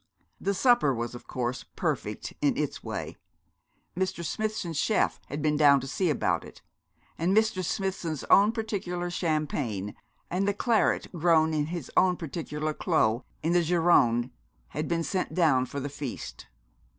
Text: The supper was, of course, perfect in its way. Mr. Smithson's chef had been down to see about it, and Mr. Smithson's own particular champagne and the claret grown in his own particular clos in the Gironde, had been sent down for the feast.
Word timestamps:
The 0.39 0.55
supper 0.55 0.95
was, 0.95 1.13
of 1.13 1.27
course, 1.27 1.63
perfect 1.75 2.33
in 2.41 2.57
its 2.57 2.83
way. 2.83 3.17
Mr. 3.95 4.25
Smithson's 4.25 4.77
chef 4.77 5.19
had 5.27 5.43
been 5.43 5.55
down 5.57 5.79
to 5.79 5.85
see 5.85 6.09
about 6.09 6.43
it, 6.43 6.63
and 7.19 7.37
Mr. 7.37 7.63
Smithson's 7.63 8.23
own 8.23 8.51
particular 8.51 9.11
champagne 9.11 9.93
and 10.31 10.47
the 10.47 10.55
claret 10.55 11.11
grown 11.13 11.53
in 11.53 11.67
his 11.67 11.91
own 11.95 12.17
particular 12.17 12.73
clos 12.73 13.21
in 13.43 13.53
the 13.53 13.61
Gironde, 13.63 14.31
had 14.69 14.87
been 14.87 15.03
sent 15.03 15.35
down 15.35 15.67
for 15.67 15.79
the 15.79 15.87
feast. 15.87 16.47